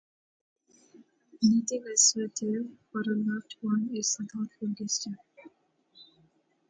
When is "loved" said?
3.15-3.53